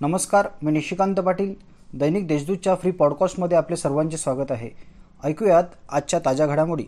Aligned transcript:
नमस्कार 0.00 0.46
मी 0.62 0.72
निशिकांत 0.72 1.16
पाटील. 1.16 1.52
दैनिक 1.98 2.26
देशदूतच्या 2.28 2.74
फ्री 2.74 2.90
पॉडकास्टमध्ये 2.90 3.56
आपले 3.58 3.76
सर्वांचे 3.76 4.16
स्वागत 4.16 4.50
आहे. 4.52 4.68
ऐकूयात 5.24 5.64
आजच्या 5.88 6.18
ताज्या 6.24 6.46
घडामोडी. 6.46 6.84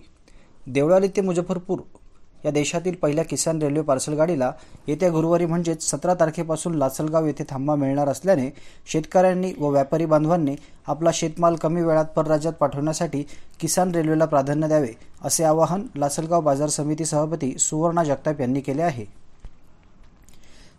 देवळाली 0.67 1.09
ते 1.09 1.21
मुजफ्फरपूर 1.21 1.79
या 2.45 2.51
देशातील 2.51 2.95
पहिल्या 2.95 3.25
किसान 3.25 3.63
रेल्वे 3.63 3.83
पार्सल 3.83 4.15
गाडीला 4.15 4.51
येत्या 4.89 5.11
गुरुवारी 5.11 5.47
म्हणजेच 5.47 5.91
सतरा 5.91 6.15
तारखेपासून 6.15 6.75
लासलगाव 6.75 7.27
येथे 7.27 7.45
थांबा 7.51 7.75
मिळणार 7.75 8.09
असल्याने 8.09 8.51
शेतकऱ्यांनी 8.93 9.53
व 9.59 9.71
व्यापारी 9.71 10.07
बांधवांनी 10.07 10.57
आपला 10.87 11.11
शेतमाल 11.15 11.55
कमी 11.55 11.83
वेळात 11.83 12.13
परराज्यात 12.17 12.55
पाठवण्यासाठी 12.55 13.23
किसान 13.61 13.95
रेल्वेला 13.95 14.25
प्राधान्य 14.25 14.69
द्यावे 14.69 14.93
असे 15.25 15.45
आवाहन 15.45 15.87
लासलगाव 15.97 16.41
बाजार 16.41 16.69
समिती 16.69 17.05
सभापती 17.05 17.57
सुवर्णा 17.59 18.05
जगताप 18.05 18.41
यांनी 18.41 18.61
केले 18.61 18.83
आहे. 18.83 19.18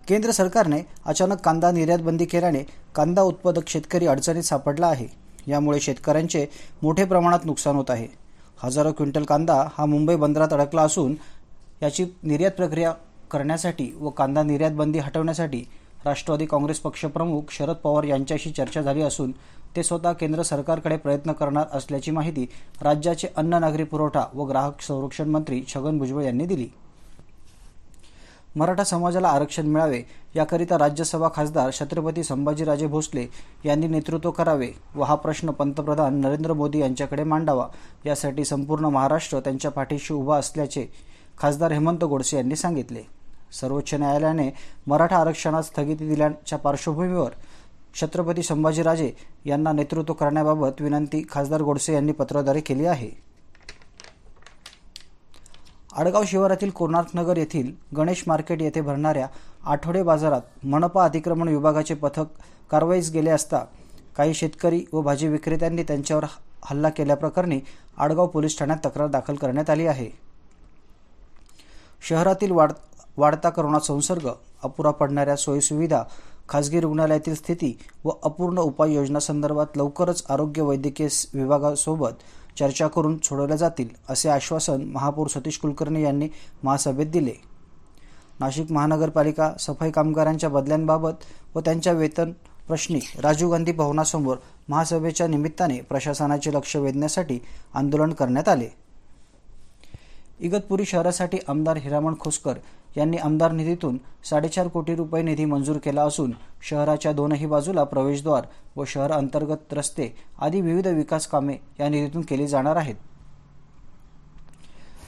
केंद्र 0.09 0.31
सरकारने 0.31 0.81
अचानक 1.05 1.39
कांदा 1.45 1.69
निर्यात 1.71 1.99
बंदी 1.99 2.25
केल्याने 2.25 2.63
कांदा 2.95 3.21
उत्पादक 3.21 3.67
शेतकरी 3.67 4.07
अडचणीत 4.07 4.43
सापडला 4.43 4.87
आहे. 4.87 5.05
यामुळे 5.47 5.79
शेतकऱ्यांचे 5.79 6.45
मोठे 6.83 7.05
प्रमाणात 7.05 7.45
नुकसान 7.45 7.75
होत 7.75 7.89
आहे. 7.89 8.07
हजारो 8.63 8.91
क्विंटल 8.91 9.23
कांदा 9.23 9.61
हा 9.77 9.85
मुंबई 9.85 10.15
बंदरात 10.15 10.53
अडकला 10.53 10.81
असून 10.81 11.15
याची 11.81 12.05
निर्यात 12.23 12.51
प्रक्रिया 12.51 12.91
करण्यासाठी 13.31 13.89
व 13.99 14.09
कांदा 14.09 14.43
निर्यात 14.43 14.71
बंदी 14.71 14.99
हटवण्यासाठी 14.99 15.63
राष्ट्रवादी 16.05 16.45
काँग्रेस 16.45 16.79
पक्षप्रमुख 16.79 17.51
शरद 17.51 17.75
पवार 17.75 18.03
यांच्याशी 18.03 18.51
चर्चा 18.51 18.81
झाली 18.81 19.01
असून 19.01 19.31
ते 19.75 19.83
स्वतः 19.83 20.13
केंद्र 20.13 20.41
सरकारकडे 20.41 20.97
प्रयत्न 20.97 21.31
करणार 21.31 21.77
असल्याची 21.77 22.11
माहिती 22.11 22.47
राज्याचे 22.81 23.27
अन्न 23.37 23.53
नागरी 23.53 23.83
पुरवठा 23.83 24.25
व 24.33 24.43
ग्राहक 24.43 24.81
संरक्षण 24.81 25.29
मंत्री 25.29 25.63
छगन 25.67 25.97
भुजबळ 25.97 26.23
यांनी 26.23 26.45
दिली. 26.45 26.67
मराठा 28.59 28.83
समाजाला 28.83 29.27
आरक्षण 29.27 29.67
मिळावे 29.67 30.01
याकरिता 30.35 30.77
राज्यसभा 30.77 31.27
खासदार 31.35 31.69
छत्रपती 31.73 32.23
संभाजीराजे 32.23 32.87
भोसले 32.87 33.25
यांनी 33.65 33.87
नेतृत्व 33.87 34.31
करावे 34.31 34.67
व 34.95 35.03
हा 35.03 35.15
प्रश्न 35.15 35.51
पंतप्रधान 35.51 36.19
नरेंद्र 36.21 36.53
मोदी 36.53 36.79
यांच्याकडे 36.79 37.23
मांडावा 37.23 37.67
यासाठी 38.05 38.45
संपूर्ण 38.45 38.85
महाराष्ट्र 38.85 39.39
त्यांच्या 39.39 39.71
पाठीशी 39.71 40.13
उभा 40.13 40.37
असल्याचे 40.37 40.85
खासदार 41.39 41.71
हेमंत 41.71 42.03
गोडसे 42.03 42.37
यांनी 42.37 42.55
सांगितले. 42.55 43.03
सर्वोच्च 43.61 43.93
न्यायालयाने 43.93 44.49
मराठा 44.87 45.17
आरक्षणात 45.17 45.63
स्थगिती 45.63 46.07
दिल्याच्या 46.09 46.57
पार्श्वभूमीवर 46.59 47.31
छत्रपती 48.01 48.43
संभाजीराजे 48.43 49.11
यांना 49.45 49.71
नेतृत्व 49.71 50.13
करण्याबाबत 50.13 50.81
विनंती 50.81 51.25
खासदार 51.31 51.61
गोडसे 51.61 51.93
यांनी 51.93 52.11
पत्राद्वारे 52.11 52.59
केली 52.59 52.85
आहे. 52.85 53.09
आडगाव 55.97 56.23
शिवारातील 56.27 56.69
कोणार्कनगर 56.69 57.37
येथील 57.37 57.71
गणेश 57.97 58.23
मार्केट 58.27 58.61
येथे 58.61 58.81
भरणाऱ्या 58.81 59.27
आठवडे 59.63 60.03
बाजारात 60.03 60.65
मनपा 60.65 61.03
अतिक्रमण 61.03 61.47
विभागाचे 61.47 61.93
पथक 61.93 62.25
कारवाईस 62.71 63.11
गेले 63.11 63.29
असता 63.29 63.63
काही 64.17 64.33
शेतकरी 64.33 64.83
व 64.93 65.01
भाजी 65.01 65.27
विक्रेत्यांनी 65.27 65.83
त्यांच्यावर 65.83 66.25
हल्ला 66.65 66.89
केल्याप्रकरणी 66.89 67.59
आडगाव 67.97 68.27
पोलीस 68.27 68.57
ठाण्यात 68.59 68.77
तक्रार 68.85 69.07
दाखल 69.07 69.35
करण्यात 69.35 69.69
आली 69.69 69.85
आहे. 69.87 70.09
शहरातील 72.09 72.51
वाढ 72.51 72.71
वाढता 73.17 73.49
करोना 73.49 73.79
संसर्ग 73.79 74.29
अपुरा 74.63 74.91
पडणाऱ्या 74.91 75.35
सोयीसुविधा 75.35 76.03
खासगी 76.49 76.79
रुग्णालयातील 76.79 77.35
स्थिती 77.35 77.77
व 78.03 78.09
अपूर्ण 78.23 78.59
उपाययोजनासंदर्भात 78.59 79.77
लवकरच 79.77 80.23
आरोग्य 80.29 80.61
वैद्यकीय 80.61 81.07
विभागासोबत 81.33 82.11
चर्चा 82.59 82.87
करून 82.87 83.17
सोडवल्या 83.23 83.57
जातील 83.57 83.87
असे 84.09 84.29
आश्वासन 84.29 84.83
महापौर 84.85 85.27
सतीश 85.27 85.57
कुलकर्णी 85.57 86.03
यांनी 86.03 86.27
महासभेत 86.63 87.07
दिले. 87.07 87.33
नाशिक 88.39 88.71
महानगरपालिका 88.71 89.51
सफाई 89.59 89.91
कामगारांच्या 89.91 90.49
बदल्यांबाबत 90.49 91.25
व 91.55 91.59
त्यांच्या 91.59 91.93
वेतन 91.93 92.31
प्रश्नी 92.67 92.99
राजीव 93.19 93.51
गांधी 93.51 93.71
भवनासमोर 93.71 94.37
महासभेच्या 94.69 95.27
निमित्ताने 95.27 95.79
प्रशासनाचे 95.81 96.53
लक्ष 96.53 96.75
वेधण्यासाठी 96.75 97.39
आंदोलन 97.73 98.13
करण्यात 98.13 98.49
आले. 98.49 98.67
इगतपुरी 100.39 100.85
शहरासाठी 100.85 101.37
आमदार 101.47 101.77
हिरामण 101.77 102.13
खोसकर 102.19 102.57
यांनी 102.97 103.17
आमदार 103.17 103.51
निधीतून 103.51 103.97
साडेचार 104.29 104.67
कोटी 104.67 104.95
रुपये 104.95 105.21
निधी 105.23 105.45
मंजूर 105.45 105.77
केला 105.77 106.03
असून 106.03 106.33
शहराच्या 106.69 107.11
दोनही 107.13 107.45
बाजूला 107.45 107.83
प्रवेशद्वार 107.83 108.45
व 108.75 108.83
शहर 108.87 109.11
अंतर्गत 109.11 109.73
रस्ते 109.73 110.13
आदी 110.41 110.61
विविध 110.61 110.87
विकास 110.87 111.27
कामे 111.27 111.55
या 111.79 111.89
निधीतून 111.89 112.21
केली 112.21 112.47
जाणार 112.47 112.75
आहेत. 112.75 112.95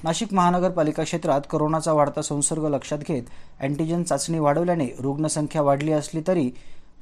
नाशिक 0.03 0.33
महानगरपालिका 0.33 1.03
क्षेत्रात 1.03 1.41
कोरोनाचा 1.51 1.93
वाढता 1.93 2.21
संसर्ग 2.21 2.67
लक्षात 2.67 2.99
घेत 3.07 3.23
अँटीजन 3.59 4.03
चाचणी 4.03 4.39
वाढवल्याने 4.39 4.87
रुग्णसंख्या 4.99 5.61
वाढली 5.61 5.91
असली 5.91 6.21
तरी 6.27 6.49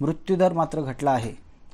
मृत्यूदर 0.01 0.53
मात्र 0.53 0.81
घटला 0.81 1.11
आहे. 1.11 1.31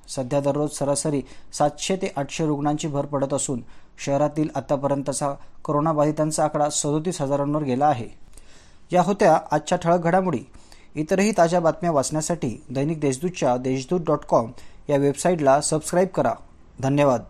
सध्या 0.08 0.40
दररोज 0.40 0.72
सरासरी 0.72 1.22
सातशे 1.54 1.96
ते 1.96 2.14
आठशे 2.16 2.46
रुग्णांची 2.46 2.88
भर 2.88 3.06
पडत 3.06 3.34
असून 3.34 3.64
शहरातील 4.06 4.50
आतापर्यंतचा 4.56 5.34
कोरोनाबाधितांचा 5.64 6.44
आकडा 6.44 6.70
सदोतीस 6.70 7.22
हजारांवर 7.22 7.64
गेला 7.64 7.86
आहे. 7.86 8.08
या 8.92 9.02
होत्या 9.02 9.40
आजच्या 9.52 9.78
ठळक 9.78 10.00
घडामोडी. 10.00 10.40
इतरही 10.96 11.32
ताज्या 11.32 11.60
बातम्या 11.60 11.92
वाचण्यासाठी 11.92 12.64
दैनिक 12.70 13.00
देशदूतच्या 13.00 13.58
देशदूत 13.58 14.02
डॉट 14.08 14.26
कॉम 14.30 14.52
या 14.90 14.98
वेबसाईटला 14.98 15.62
सबस्क्राईब 15.62 16.08
करा. 16.08 16.34
धन्यवाद. 16.80 17.24